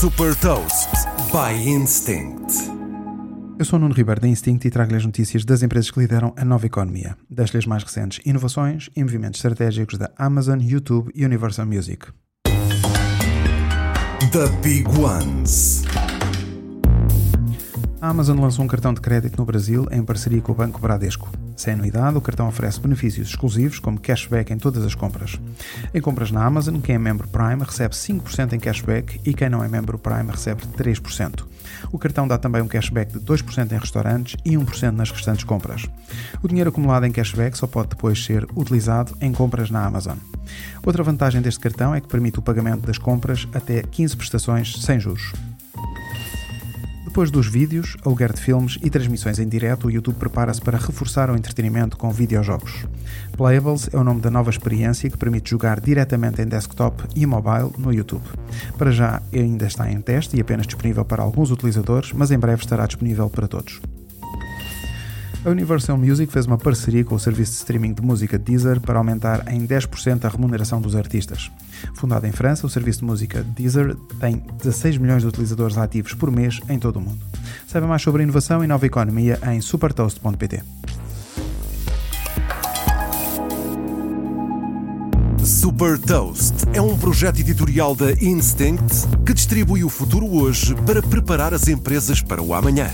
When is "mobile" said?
57.24-57.72